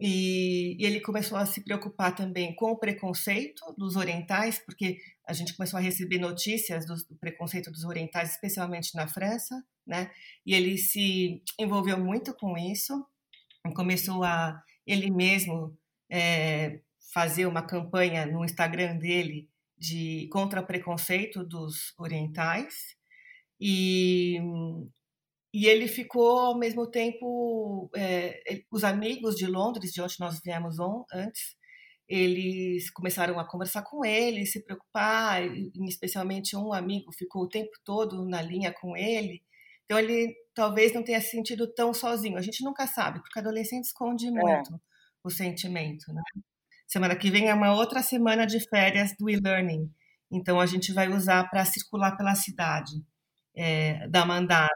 E, 0.03 0.75
e, 0.79 0.85
ele 0.85 0.99
começou 0.99 1.37
a 1.37 1.45
se 1.45 1.61
preocupar 1.61 2.15
também 2.15 2.55
com 2.55 2.71
o 2.71 2.77
preconceito 2.77 3.61
dos 3.77 3.95
orientais, 3.95 4.57
porque 4.57 4.97
a 5.27 5.31
gente 5.31 5.55
começou 5.55 5.77
a 5.77 5.81
receber 5.81 6.17
notícias 6.17 6.87
do, 6.87 6.95
do, 6.95 7.15
preconceito 7.17 7.69
dos 7.69 7.83
orientais, 7.83 8.31
especialmente 8.31 8.95
na 8.95 9.07
França, 9.07 9.63
né? 9.85 10.09
E 10.43 10.55
ele 10.55 10.77
se 10.77 11.43
envolveu 11.59 11.99
muito 11.99 12.33
com 12.33 12.57
isso, 12.57 13.05
começou 13.75 14.23
a 14.23 14.59
ele 14.87 15.11
mesmo 15.11 15.77
é, 16.09 16.79
fazer 17.13 17.45
uma 17.45 17.61
campanha 17.61 18.25
no 18.25 18.43
Instagram 18.43 18.97
dele 18.97 19.47
de 19.77 20.27
contra 20.31 20.63
preconceito 20.63 21.43
dos 21.43 21.93
orientais 21.97 22.95
e 23.59 24.39
e 25.53 25.67
ele 25.67 25.87
ficou 25.87 26.39
ao 26.39 26.57
mesmo 26.57 26.89
tempo 26.89 27.89
é, 27.95 28.63
os 28.71 28.83
amigos 28.83 29.35
de 29.35 29.45
Londres 29.45 29.91
de 29.91 30.01
onde 30.01 30.15
nós 30.19 30.39
viemos 30.43 30.79
on, 30.79 31.03
antes 31.13 31.55
eles 32.07 32.91
começaram 32.91 33.39
a 33.39 33.47
conversar 33.47 33.83
com 33.83 34.03
ele 34.03 34.45
se 34.45 34.63
preocupar 34.63 35.43
e, 35.45 35.71
especialmente 35.87 36.55
um 36.55 36.73
amigo 36.73 37.11
ficou 37.13 37.43
o 37.43 37.49
tempo 37.49 37.71
todo 37.83 38.25
na 38.25 38.41
linha 38.41 38.73
com 38.73 38.95
ele 38.95 39.41
então 39.85 39.99
ele 39.99 40.35
talvez 40.53 40.93
não 40.93 41.03
tenha 41.03 41.21
se 41.21 41.31
sentido 41.31 41.73
tão 41.73 41.93
sozinho 41.93 42.37
a 42.37 42.41
gente 42.41 42.63
nunca 42.63 42.87
sabe 42.87 43.19
porque 43.21 43.39
adolescente 43.39 43.85
esconde 43.85 44.27
é. 44.27 44.31
muito 44.31 44.81
o 45.23 45.29
sentimento 45.29 46.11
né 46.13 46.21
Semana 46.91 47.15
que 47.15 47.31
vem 47.31 47.47
é 47.47 47.53
uma 47.53 47.73
outra 47.73 48.03
semana 48.03 48.45
de 48.45 48.59
férias 48.67 49.15
do 49.17 49.29
e-learning. 49.29 49.89
Então 50.29 50.59
a 50.59 50.65
gente 50.65 50.91
vai 50.91 51.07
usar 51.07 51.49
para 51.49 51.63
circular 51.63 52.17
pela 52.17 52.35
cidade, 52.35 52.91
é, 53.55 54.09
dar 54.09 54.25
mandada 54.25 54.67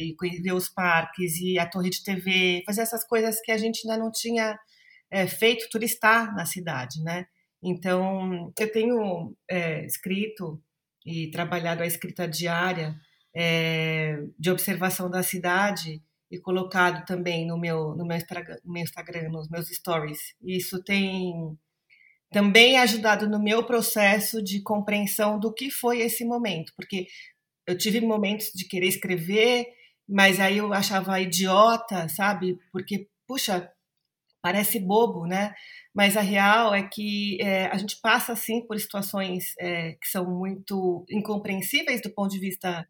e 0.00 0.14
ver 0.40 0.52
os 0.52 0.68
parques 0.68 1.40
e 1.40 1.58
a 1.58 1.66
torre 1.68 1.90
de 1.90 2.02
TV, 2.02 2.62
fazer 2.66 2.82
essas 2.82 3.04
coisas 3.04 3.40
que 3.40 3.52
a 3.52 3.56
gente 3.58 3.88
ainda 3.88 4.02
não 4.02 4.10
tinha 4.10 4.58
é, 5.10 5.26
feito, 5.26 5.68
turistar 5.70 6.34
na 6.34 6.46
cidade, 6.46 7.02
né? 7.02 7.26
Então 7.62 8.52
eu 8.58 8.72
tenho 8.72 9.34
é, 9.50 9.84
escrito 9.86 10.62
e 11.04 11.30
trabalhado 11.30 11.82
a 11.82 11.86
escrita 11.86 12.26
diária 12.26 12.94
é, 13.34 14.18
de 14.38 14.50
observação 14.50 15.10
da 15.10 15.22
cidade 15.22 16.02
e 16.30 16.38
colocado 16.38 17.04
também 17.04 17.46
no 17.46 17.58
meu, 17.58 17.94
no 17.94 18.06
meu, 18.06 18.16
Instagram, 18.16 18.56
no 18.64 18.72
meu 18.72 18.82
Instagram, 18.82 19.28
nos 19.28 19.48
meus 19.48 19.68
stories. 19.68 20.18
E 20.42 20.56
isso 20.56 20.82
tem 20.82 21.56
também 22.30 22.78
ajudado 22.78 23.28
no 23.28 23.40
meu 23.40 23.64
processo 23.64 24.42
de 24.42 24.60
compreensão 24.60 25.38
do 25.38 25.52
que 25.54 25.70
foi 25.70 26.00
esse 26.00 26.24
momento, 26.24 26.72
porque 26.76 27.06
eu 27.66 27.76
tive 27.76 28.00
momentos 28.00 28.50
de 28.54 28.66
querer 28.66 28.86
escrever, 28.86 29.66
mas 30.08 30.38
aí 30.40 30.58
eu 30.58 30.72
achava 30.72 31.20
idiota, 31.20 32.08
sabe? 32.08 32.58
Porque, 32.72 33.08
puxa, 33.26 33.70
parece 34.42 34.78
bobo, 34.78 35.26
né? 35.26 35.54
Mas 35.94 36.16
a 36.16 36.20
real 36.20 36.74
é 36.74 36.82
que 36.82 37.38
é, 37.40 37.66
a 37.66 37.76
gente 37.78 37.98
passa, 38.02 38.32
assim, 38.32 38.66
por 38.66 38.78
situações 38.78 39.54
é, 39.58 39.92
que 39.92 40.06
são 40.08 40.26
muito 40.38 41.04
incompreensíveis 41.10 42.02
do 42.02 42.10
ponto 42.10 42.30
de 42.30 42.40
vista 42.40 42.86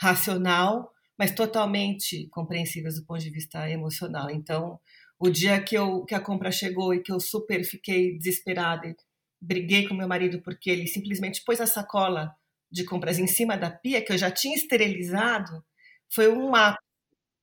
racional, 0.00 0.90
mas 1.18 1.30
totalmente 1.30 2.28
compreensíveis 2.30 2.96
do 2.96 3.06
ponto 3.06 3.20
de 3.20 3.30
vista 3.30 3.70
emocional. 3.70 4.30
Então, 4.30 4.78
o 5.18 5.30
dia 5.30 5.62
que, 5.62 5.76
eu, 5.76 6.04
que 6.04 6.14
a 6.14 6.20
compra 6.20 6.50
chegou 6.50 6.92
e 6.94 7.02
que 7.02 7.12
eu 7.12 7.20
super 7.20 7.64
fiquei 7.64 8.18
desesperada 8.18 8.94
briguei 9.40 9.86
com 9.86 9.94
meu 9.94 10.08
marido 10.08 10.40
porque 10.42 10.70
ele 10.70 10.86
simplesmente 10.86 11.42
pôs 11.44 11.60
a 11.60 11.66
sacola 11.66 12.34
de 12.76 12.84
compras 12.84 13.18
em 13.18 13.26
cima 13.26 13.56
da 13.56 13.70
pia, 13.70 14.04
que 14.04 14.12
eu 14.12 14.18
já 14.18 14.30
tinha 14.30 14.54
esterilizado, 14.54 15.64
foi 16.12 16.28
um 16.28 16.54
ato, 16.54 16.78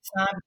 sabe? 0.02 0.42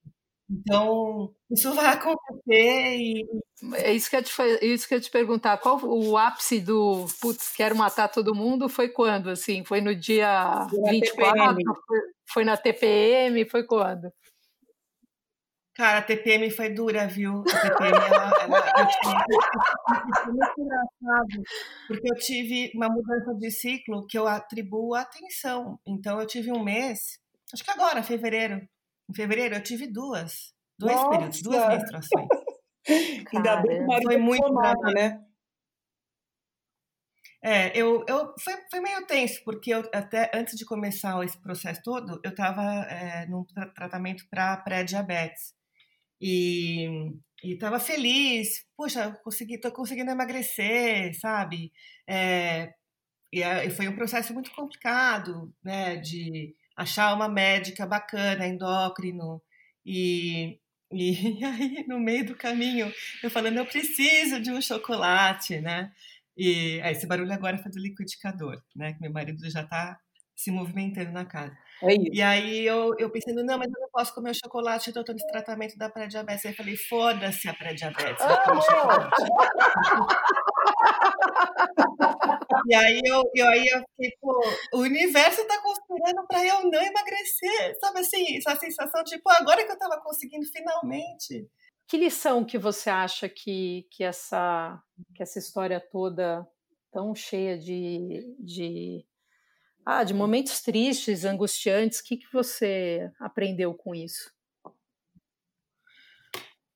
Então, 0.50 1.34
isso 1.50 1.74
vai 1.74 1.86
acontecer 1.86 2.96
e... 2.96 3.26
É 3.74 3.92
isso 3.92 4.08
que 4.08 4.16
eu 4.16 4.22
te, 4.22 4.32
isso 4.62 4.88
que 4.88 4.94
eu 4.94 5.00
te 5.00 5.10
perguntar, 5.10 5.58
qual 5.58 5.78
o 5.84 6.16
ápice 6.16 6.58
do, 6.58 7.06
putz, 7.20 7.52
quero 7.54 7.76
matar 7.76 8.08
todo 8.08 8.34
mundo, 8.34 8.68
foi 8.68 8.88
quando, 8.88 9.28
assim? 9.28 9.62
Foi 9.62 9.82
no 9.82 9.94
dia 9.94 10.66
24? 10.88 11.54
Foi, 11.86 11.98
foi 12.32 12.44
na 12.44 12.56
TPM? 12.56 13.44
Foi 13.48 13.62
quando? 13.64 14.10
Cara, 15.78 15.98
a 15.98 16.02
TPM 16.02 16.50
foi 16.50 16.70
dura, 16.70 17.06
viu? 17.06 17.44
A 17.54 17.60
TPM, 17.60 17.94
ela, 17.94 18.32
ela, 18.42 18.58
eu 18.80 18.88
tive, 18.88 20.24
foi 20.24 20.32
muito 20.32 20.60
engraçado, 20.60 21.42
porque 21.86 22.10
eu 22.10 22.16
tive 22.16 22.72
uma 22.74 22.88
mudança 22.88 23.32
de 23.36 23.48
ciclo 23.48 24.04
que 24.08 24.18
eu 24.18 24.26
atribuo 24.26 24.96
atenção. 24.96 25.78
Então, 25.86 26.20
eu 26.20 26.26
tive 26.26 26.50
um 26.50 26.64
mês, 26.64 27.20
acho 27.54 27.62
que 27.62 27.70
agora, 27.70 28.02
fevereiro. 28.02 28.68
Em 29.08 29.14
fevereiro, 29.14 29.54
eu 29.54 29.62
tive 29.62 29.86
duas, 29.86 30.52
dois 30.76 30.96
Nossa. 30.96 31.10
períodos, 31.10 31.42
duas 31.42 31.68
menstruações. 31.68 32.28
Ainda 33.32 33.62
bem 33.62 33.86
que 33.86 34.02
foi 34.02 34.16
muito 34.16 34.52
brava, 34.52 34.90
né? 34.92 35.24
É, 37.40 37.68
eu, 37.78 38.04
eu 38.08 38.34
foi, 38.42 38.54
foi 38.68 38.80
meio 38.80 39.06
tenso, 39.06 39.44
porque 39.44 39.72
eu, 39.72 39.88
até 39.94 40.28
antes 40.34 40.56
de 40.56 40.64
começar 40.64 41.24
esse 41.24 41.40
processo 41.40 41.80
todo, 41.84 42.20
eu 42.24 42.30
estava 42.32 42.64
é, 42.90 43.26
num 43.26 43.44
tratamento 43.76 44.26
para 44.28 44.56
pré-diabetes 44.56 45.56
e 46.20 47.12
estava 47.42 47.78
feliz, 47.78 48.66
puxa, 48.76 49.12
consegui, 49.22 49.58
tô 49.58 49.70
conseguindo 49.72 50.10
emagrecer, 50.10 51.18
sabe? 51.18 51.72
É, 52.06 52.74
e, 53.32 53.70
foi 53.70 53.88
um 53.88 53.94
processo 53.96 54.32
muito 54.34 54.50
complicado, 54.52 55.54
né, 55.62 55.96
de 55.96 56.54
achar 56.76 57.14
uma 57.14 57.28
médica 57.28 57.86
bacana, 57.86 58.46
endócrino, 58.46 59.42
e, 59.84 60.58
e, 60.92 61.44
aí 61.44 61.84
no 61.88 61.98
meio 62.00 62.26
do 62.26 62.36
caminho 62.36 62.92
eu 63.22 63.30
falando, 63.30 63.58
eu 63.58 63.66
preciso 63.66 64.40
de 64.40 64.50
um 64.50 64.60
chocolate, 64.60 65.60
né? 65.60 65.92
E 66.36 66.80
esse 66.84 67.06
barulho 67.06 67.32
agora 67.32 67.58
foi 67.58 67.70
do 67.72 67.80
liquidificador, 67.80 68.62
né? 68.76 68.92
Que 68.94 69.00
meu 69.00 69.12
marido 69.12 69.48
já 69.50 69.62
está 69.62 69.98
se 70.38 70.52
movimentando 70.52 71.10
na 71.10 71.24
casa. 71.24 71.52
É 71.82 71.94
e 72.12 72.22
aí 72.22 72.64
eu, 72.64 72.94
eu 72.96 73.10
pensando, 73.10 73.42
não, 73.44 73.58
mas 73.58 73.66
eu 73.66 73.80
não 73.80 73.88
posso 73.90 74.14
comer 74.14 74.30
o 74.30 74.34
chocolate, 74.34 74.92
eu 74.94 75.00
estou 75.00 75.12
nesse 75.12 75.26
tratamento 75.26 75.76
da 75.76 75.90
pré-diabetes. 75.90 76.46
Aí 76.46 76.52
eu 76.52 76.56
falei, 76.56 76.76
foda-se 76.76 77.48
a 77.48 77.54
pré-diabetes, 77.54 78.24
chocolate. 78.62 79.22
e 82.66 82.74
aí 82.74 83.00
eu, 83.04 83.28
eu, 83.34 83.48
aí 83.48 83.66
eu 83.66 83.80
fiquei, 83.80 84.16
pô, 84.20 84.40
o 84.74 84.78
universo 84.78 85.44
tá 85.48 85.60
conspirando 85.60 86.24
para 86.28 86.46
eu 86.46 86.70
não 86.70 86.82
emagrecer. 86.82 87.76
Sabe 87.80 87.98
assim, 87.98 88.36
essa 88.36 88.54
sensação, 88.54 89.02
tipo, 89.02 89.28
agora 89.30 89.66
que 89.66 89.72
eu 89.72 89.78
tava 89.78 90.00
conseguindo 90.00 90.46
finalmente. 90.46 91.48
Que 91.88 91.96
lição 91.96 92.44
que 92.44 92.58
você 92.58 92.90
acha 92.90 93.28
que, 93.28 93.88
que, 93.90 94.04
essa, 94.04 94.80
que 95.16 95.22
essa 95.22 95.40
história 95.40 95.80
toda 95.80 96.46
tão 96.92 97.12
cheia 97.14 97.58
de, 97.58 98.36
de, 98.38 99.04
ah, 99.90 100.04
de 100.04 100.12
momentos 100.12 100.60
tristes, 100.60 101.24
angustiantes, 101.24 102.00
o 102.00 102.04
que, 102.04 102.18
que 102.18 102.30
você 102.30 103.10
aprendeu 103.18 103.72
com 103.72 103.94
isso? 103.94 104.30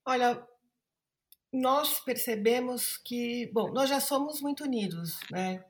Olha, 0.03 0.43
nós 1.53 2.01
percebemos 2.01 2.97
que, 2.97 3.51
bom, 3.53 3.71
nós 3.71 3.91
já 3.91 4.01
somos 4.01 4.41
muito 4.41 4.65
unidos, 4.65 5.21
né? 5.31 5.63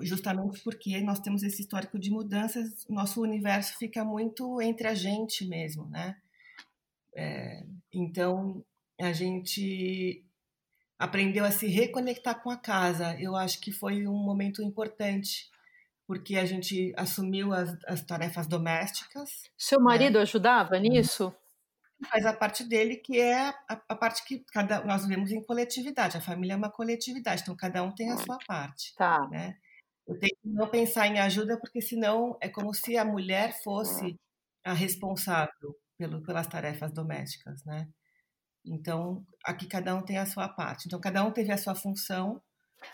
Justamente 0.00 0.62
porque 0.62 0.98
nós 1.02 1.20
temos 1.20 1.42
esse 1.42 1.60
histórico 1.60 1.98
de 1.98 2.10
mudanças, 2.10 2.86
nosso 2.88 3.20
universo 3.20 3.76
fica 3.76 4.02
muito 4.02 4.58
entre 4.62 4.88
a 4.88 4.94
gente 4.94 5.44
mesmo, 5.44 5.86
né? 5.90 6.16
É, 7.14 7.62
então, 7.92 8.64
a 8.98 9.12
gente 9.12 10.24
aprendeu 10.98 11.44
a 11.44 11.50
se 11.50 11.66
reconectar 11.66 12.42
com 12.42 12.48
a 12.48 12.56
casa. 12.56 13.20
Eu 13.20 13.36
acho 13.36 13.60
que 13.60 13.70
foi 13.70 14.06
um 14.06 14.16
momento 14.16 14.62
importante, 14.62 15.50
porque 16.08 16.36
a 16.36 16.46
gente 16.46 16.94
assumiu 16.96 17.52
as, 17.52 17.76
as 17.86 18.02
tarefas 18.02 18.46
domésticas. 18.46 19.42
Seu 19.58 19.78
marido 19.78 20.14
né? 20.14 20.22
ajudava 20.22 20.78
nisso? 20.78 21.32
faz 22.10 22.24
a 22.24 22.32
parte 22.32 22.64
dele, 22.64 22.96
que 22.96 23.20
é 23.20 23.48
a, 23.48 23.54
a, 23.88 23.94
parte 23.94 24.24
que 24.24 24.44
cada, 24.52 24.84
nós 24.84 25.02
vivemos 25.02 25.32
em 25.32 25.42
coletividade. 25.42 26.16
A 26.16 26.20
família 26.20 26.54
é 26.54 26.56
uma 26.56 26.70
coletividade, 26.70 27.42
então 27.42 27.56
cada 27.56 27.82
um 27.82 27.92
tem 27.92 28.10
a 28.10 28.16
sua 28.16 28.38
parte. 28.46 28.94
Tá. 28.94 29.28
Né? 29.28 29.56
Eu 30.06 30.18
tenho 30.18 30.32
que 30.40 30.48
não 30.48 30.68
pensar 30.68 31.08
em 31.08 31.18
ajuda, 31.18 31.58
porque 31.58 31.82
senão 31.82 32.38
é 32.40 32.48
como 32.48 32.72
se 32.72 32.96
a 32.96 33.04
mulher 33.04 33.52
fosse 33.62 34.14
a 34.64 34.72
responsável 34.72 35.76
pelo, 35.98 36.22
pelas 36.22 36.46
tarefas 36.46 36.92
domésticas, 36.92 37.62
né? 37.64 37.88
Então, 38.64 39.26
aqui 39.44 39.66
cada 39.66 39.94
um 39.94 40.02
tem 40.02 40.18
a 40.18 40.26
sua 40.26 40.48
parte. 40.48 40.86
Então, 40.86 41.00
cada 41.00 41.24
um 41.24 41.32
teve 41.32 41.52
a 41.52 41.58
sua 41.58 41.74
função 41.74 42.40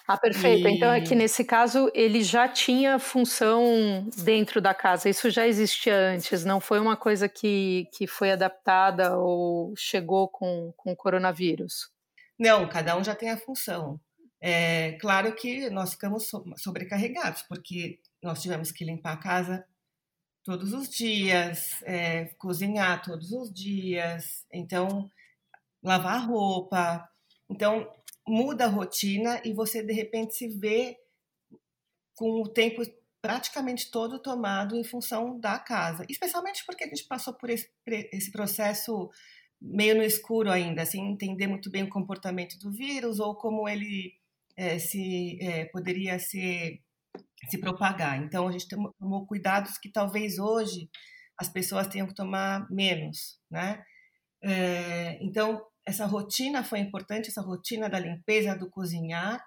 ah, 0.06 0.16
perfeito. 0.16 0.68
E... 0.68 0.72
Então, 0.72 0.92
é 0.92 1.00
que 1.00 1.14
nesse 1.14 1.44
caso 1.44 1.90
ele 1.94 2.22
já 2.22 2.48
tinha 2.48 2.98
função 2.98 4.08
dentro 4.18 4.60
da 4.60 4.74
casa, 4.74 5.08
isso 5.08 5.30
já 5.30 5.46
existia 5.46 5.96
antes, 6.10 6.44
não 6.44 6.60
foi 6.60 6.78
uma 6.78 6.96
coisa 6.96 7.28
que, 7.28 7.88
que 7.92 8.06
foi 8.06 8.32
adaptada 8.32 9.16
ou 9.16 9.74
chegou 9.76 10.28
com, 10.28 10.72
com 10.76 10.92
o 10.92 10.96
coronavírus? 10.96 11.90
Não, 12.38 12.68
cada 12.68 12.96
um 12.96 13.04
já 13.04 13.14
tem 13.14 13.30
a 13.30 13.36
função. 13.36 14.00
É 14.40 14.92
claro 15.00 15.34
que 15.34 15.70
nós 15.70 15.92
ficamos 15.92 16.30
sobrecarregados, 16.58 17.42
porque 17.42 18.00
nós 18.22 18.42
tivemos 18.42 18.70
que 18.70 18.84
limpar 18.84 19.14
a 19.14 19.18
casa 19.18 19.64
todos 20.44 20.74
os 20.74 20.90
dias, 20.90 21.82
é, 21.84 22.26
cozinhar 22.36 23.02
todos 23.02 23.32
os 23.32 23.50
dias, 23.50 24.44
então 24.52 25.10
lavar 25.82 26.28
roupa. 26.28 27.08
Então, 27.48 27.90
muda 28.26 28.64
a 28.64 28.68
rotina 28.68 29.40
e 29.44 29.52
você 29.52 29.82
de 29.82 29.92
repente 29.92 30.34
se 30.34 30.48
vê 30.48 30.96
com 32.14 32.42
o 32.42 32.48
tempo 32.48 32.82
praticamente 33.20 33.90
todo 33.90 34.20
tomado 34.20 34.76
em 34.76 34.84
função 34.84 35.38
da 35.38 35.58
casa, 35.58 36.04
especialmente 36.08 36.64
porque 36.66 36.84
a 36.84 36.88
gente 36.88 37.04
passou 37.04 37.32
por 37.34 37.48
esse, 37.48 37.70
esse 37.86 38.30
processo 38.30 39.10
meio 39.60 39.94
no 39.94 40.02
escuro 40.02 40.50
ainda, 40.50 40.84
sem 40.84 41.10
entender 41.10 41.46
muito 41.46 41.70
bem 41.70 41.84
o 41.84 41.88
comportamento 41.88 42.58
do 42.58 42.70
vírus 42.70 43.18
ou 43.18 43.34
como 43.34 43.68
ele 43.68 44.12
é, 44.56 44.78
se 44.78 45.38
é, 45.40 45.64
poderia 45.66 46.18
se, 46.18 46.82
se 47.48 47.58
propagar. 47.58 48.22
Então 48.22 48.46
a 48.46 48.52
gente 48.52 48.68
tomou 48.68 49.26
cuidados 49.26 49.78
que 49.78 49.90
talvez 49.90 50.38
hoje 50.38 50.90
as 51.38 51.48
pessoas 51.48 51.88
tenham 51.88 52.06
que 52.06 52.14
tomar 52.14 52.70
menos, 52.70 53.40
né? 53.50 53.82
É, 54.42 55.18
então 55.22 55.64
essa 55.86 56.06
rotina 56.06 56.64
foi 56.64 56.78
importante, 56.78 57.28
essa 57.28 57.42
rotina 57.42 57.88
da 57.88 57.98
limpeza, 57.98 58.56
do 58.56 58.70
cozinhar, 58.70 59.44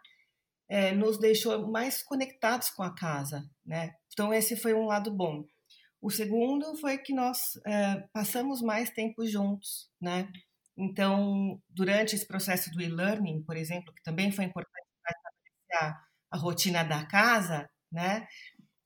é, 0.70 0.92
nos 0.92 1.18
deixou 1.18 1.68
mais 1.68 2.04
conectados 2.04 2.70
com 2.70 2.84
a 2.84 2.94
casa, 2.94 3.50
né? 3.66 3.96
Então 4.12 4.34
esse 4.34 4.56
foi 4.56 4.74
um 4.74 4.86
lado 4.86 5.12
bom. 5.12 5.46
O 6.02 6.12
segundo 6.12 6.76
foi 6.78 6.98
que 6.98 7.14
nós 7.14 7.60
é, 7.66 8.04
passamos 8.14 8.62
mais 8.62 8.90
tempo 8.90 9.26
juntos, 9.26 9.90
né? 10.00 10.30
Então, 10.78 11.60
durante 11.70 12.16
esse 12.16 12.28
processo 12.28 12.70
do 12.72 12.82
e-learning, 12.82 13.42
por 13.44 13.58
exemplo, 13.58 13.94
que 13.94 14.04
também 14.04 14.32
foi 14.32 14.46
importante 14.46 14.86
para 15.02 15.12
estabelecer 15.12 16.04
a, 16.32 16.38
rotina 16.38 16.84
da 16.84 17.04
casa, 17.06 17.68
né? 17.92 18.28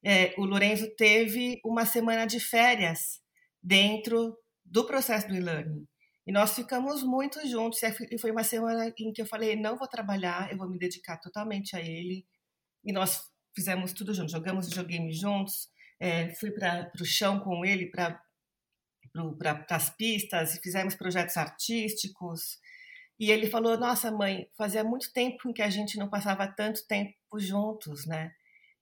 É, 0.04 0.34
o 0.38 0.46
Lorenzo 0.46 0.90
teve 0.96 1.60
uma 1.66 1.86
semana 1.86 2.26
de 2.26 2.40
férias 2.40 3.22
dentro 3.62 4.38
do 4.66 4.86
processo 4.86 5.28
do 5.28 5.36
e-learning. 5.36 5.86
E 6.26 6.32
nós 6.32 6.56
ficamos 6.56 7.04
muito 7.04 7.46
juntos. 7.48 7.82
E 7.84 8.18
foi 8.18 8.32
uma 8.32 8.44
semana 8.44 8.94
em 8.98 9.12
que 9.12 9.22
eu 9.22 9.26
falei: 9.26 9.56
não 9.56 9.78
vou 9.78 9.88
trabalhar, 9.88 10.52
eu 10.52 10.58
vou 10.58 10.70
me 10.70 10.78
dedicar 10.78 11.18
totalmente 11.18 11.76
a 11.76 11.82
ele. 11.82 12.26
E 12.84 12.92
nós 12.92 13.30
fizemos 13.56 13.94
tudo 13.94 14.14
juntos. 14.14 14.32
Jogamos 14.32 14.68
videogame 14.68 15.12
juntos. 15.12 15.70
É, 16.00 16.34
fui 16.36 16.52
para 16.52 16.92
o 17.00 17.06
chão 17.06 17.40
com 17.40 17.64
ele, 17.66 17.88
para 17.88 18.22
pra, 19.38 19.66
as 19.70 19.90
pistas, 19.90 20.58
fizemos 20.64 20.96
projetos 20.96 21.38
artísticos. 21.38 22.60
E 23.20 23.32
ele 23.32 23.48
falou: 23.48 23.78
Nossa, 23.78 24.12
mãe, 24.12 24.48
fazia 24.58 24.84
muito 24.84 25.12
tempo 25.14 25.54
que 25.54 25.62
a 25.62 25.70
gente 25.70 25.98
não 25.98 26.10
passava 26.10 26.48
tanto 26.48 26.86
tempo 26.88 27.14
juntos, 27.38 28.06
né? 28.06 28.34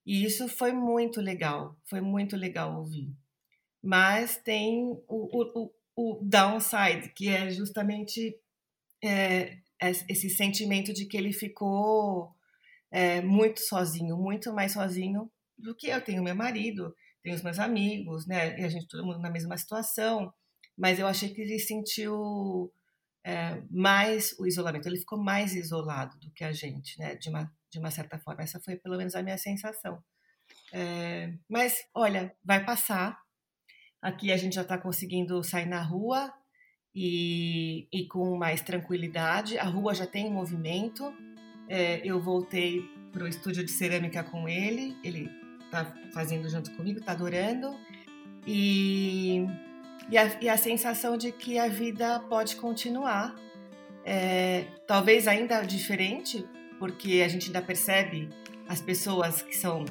E 0.06 0.24
isso 0.24 0.48
foi 0.48 0.72
muito 0.72 1.22
legal, 1.22 1.78
foi 1.86 2.02
muito 2.02 2.36
legal 2.36 2.78
ouvir. 2.78 3.14
Mas 3.82 4.38
tem 4.38 4.84
o, 4.84 5.04
o, 5.08 5.72
o 6.00 6.20
downside, 6.24 7.10
que 7.14 7.28
é 7.28 7.50
justamente 7.50 8.36
é, 9.04 9.58
esse 9.82 10.30
sentimento 10.30 10.94
de 10.94 11.06
que 11.06 11.18
ele 11.18 11.34
ficou 11.34 12.34
é, 12.92 13.22
muito 13.22 13.60
sozinho, 13.60 14.18
muito 14.18 14.54
mais 14.54 14.74
sozinho 14.74 15.30
do 15.58 15.76
que 15.76 15.88
eu. 15.88 16.02
Tenho 16.02 16.24
meu 16.24 16.36
marido, 16.36 16.96
tenho 17.22 17.36
os 17.36 17.44
meus 17.44 17.60
amigos, 17.60 18.26
né? 18.26 18.60
E 18.60 18.64
a 18.64 18.70
gente 18.70 18.88
todo 18.88 19.06
mundo 19.06 19.20
na 19.20 19.30
mesma 19.30 19.58
situação. 19.58 20.34
Mas 20.78 21.00
eu 21.00 21.08
achei 21.08 21.34
que 21.34 21.42
ele 21.42 21.60
sentiu 21.60 22.72
é, 23.24 23.62
mais 23.70 24.34
o 24.40 24.48
isolamento. 24.48 24.88
Ele 24.88 25.00
ficou 25.00 25.22
mais 25.22 25.54
isolado 25.54 26.18
do 26.20 26.32
que 26.32 26.44
a 26.44 26.54
gente, 26.54 26.98
né? 27.00 27.16
De 27.16 27.30
uma 27.30 27.52
de 27.72 27.78
uma 27.80 27.92
certa 27.92 28.18
forma. 28.20 28.42
Essa 28.42 28.60
foi 28.60 28.76
pelo 28.78 28.98
menos 28.98 29.16
a 29.16 29.22
minha 29.22 29.38
sensação. 29.38 30.04
É, 30.74 31.34
mas 31.48 31.78
olha, 31.94 32.36
vai 32.44 32.64
passar. 32.66 33.20
Aqui 34.02 34.32
a 34.32 34.38
gente 34.38 34.56
já 34.56 34.62
está 34.62 34.78
conseguindo 34.78 35.44
sair 35.44 35.66
na 35.66 35.82
rua 35.82 36.34
e, 36.96 37.88
e, 37.92 38.08
com 38.08 38.38
mais 38.38 38.62
tranquilidade. 38.62 39.58
A 39.58 39.66
rua 39.66 39.94
já 39.94 40.08
tem 40.08 40.32
movimento. 40.32 41.14
É, 41.68 42.02
eu 42.04 42.20
voltei 42.20 42.82
para 43.12 43.24
o 43.24 43.28
estúdio 43.28 43.64
de 43.64 43.72
cerâmica 43.72 44.24
com 44.24 44.48
ele. 44.48 44.96
Ele 45.04 45.30
está 45.66 45.86
fazendo 46.14 46.50
junto 46.50 46.72
comigo, 46.72 47.00
está 47.00 47.12
adorando. 47.12 47.76
E, 48.48 49.46
e, 50.10 50.18
a, 50.18 50.42
e, 50.42 50.50
a, 50.50 50.58
sensação 50.58 51.18
de 51.18 51.32
que 51.32 51.60
a 51.60 51.68
vida 51.68 52.20
pode 52.22 52.56
continuar. 52.56 53.36
É, 54.06 54.66
talvez 54.88 55.28
ainda 55.28 55.62
diferente, 55.62 56.48
porque 56.80 57.22
a 57.24 57.28
gente 57.28 57.48
ainda 57.48 57.62
percebe 57.62 58.30
as 58.68 58.82
pessoas 58.82 59.42
que 59.42 59.56
são 59.56 59.84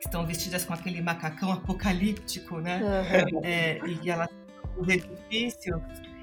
que 0.00 0.06
estão 0.06 0.26
vestidas 0.26 0.64
com 0.64 0.74
aquele 0.74 1.00
macacão 1.00 1.52
apocalíptico, 1.52 2.58
né? 2.58 2.80
Uhum. 2.82 3.40
É, 3.42 3.78
e 3.86 4.10
elas 4.10 4.28
os 4.76 4.88
edifícios 4.88 5.80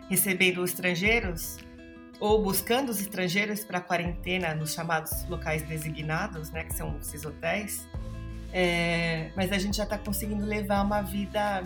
recebendo 0.10 0.64
estrangeiros 0.64 1.58
ou 2.20 2.42
buscando 2.44 2.90
os 2.90 3.02
estrangeiros 3.02 3.64
para 3.64 3.82
quarentena 3.82 4.54
nos 4.54 4.74
chamados 4.74 5.28
locais 5.28 5.64
designados, 5.64 6.52
né? 6.52 6.64
Que 6.64 6.74
são 6.74 6.98
esses 7.00 7.26
hotéis. 7.26 7.88
É, 8.52 9.32
mas 9.36 9.52
a 9.52 9.58
gente 9.58 9.78
já 9.78 9.84
está 9.84 9.98
conseguindo 9.98 10.46
levar 10.46 10.84
uma 10.84 11.02
vida 11.02 11.64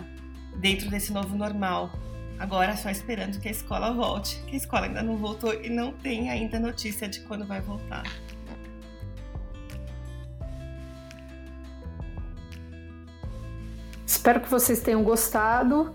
dentro 0.56 0.88
desse 0.88 1.12
novo 1.12 1.36
normal. 1.36 1.92
Agora 2.38 2.76
só 2.76 2.88
esperando 2.88 3.38
que 3.40 3.48
a 3.48 3.50
escola 3.50 3.92
volte, 3.92 4.42
que 4.46 4.54
a 4.54 4.56
escola 4.56 4.86
ainda 4.86 5.02
não 5.02 5.16
voltou 5.16 5.52
e 5.52 5.68
não 5.68 5.92
tem 5.92 6.30
ainda 6.30 6.58
notícia 6.58 7.08
de 7.08 7.20
quando 7.20 7.46
vai 7.46 7.60
voltar. 7.60 8.04
Espero 14.28 14.42
que 14.42 14.50
vocês 14.50 14.82
tenham 14.82 15.02
gostado 15.02 15.94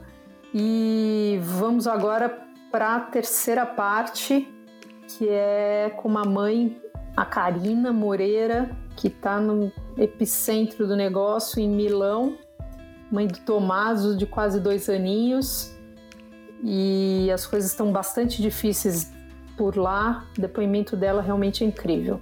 e 0.52 1.38
vamos 1.44 1.86
agora 1.86 2.36
para 2.72 2.96
a 2.96 3.00
terceira 3.00 3.64
parte, 3.64 4.52
que 5.08 5.30
é 5.30 5.94
com 5.98 6.10
uma 6.10 6.26
mãe, 6.26 6.82
a 7.16 7.26
Karina 7.26 7.94
Moreira, 7.94 8.76
que 8.96 9.08
está 9.08 9.40
no 9.40 9.72
epicentro 9.96 10.88
do 10.88 10.96
negócio 10.96 11.60
em 11.60 11.70
Milão, 11.70 12.36
mãe 13.12 13.28
do 13.28 13.38
Tomaso, 13.42 14.18
de 14.18 14.26
quase 14.26 14.60
dois 14.60 14.90
aninhos, 14.90 15.72
e 16.64 17.30
as 17.32 17.46
coisas 17.46 17.70
estão 17.70 17.92
bastante 17.92 18.42
difíceis 18.42 19.14
por 19.56 19.78
lá. 19.78 20.26
O 20.36 20.42
depoimento 20.42 20.98
dela 20.98 21.22
realmente 21.22 21.64
é 21.64 21.68
incrível. 21.68 22.20